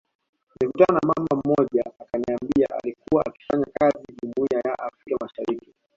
Nilikutana 0.61 0.99
na 0.99 1.07
mama 1.07 1.41
mmoja 1.43 1.83
akaniambia 1.99 2.67
alikua 2.83 3.25
akifanya 3.25 3.65
kazi 3.79 4.05
jumuiya 4.23 4.61
ya 4.65 4.79
afrika 4.79 5.17
mashariki 5.25 5.73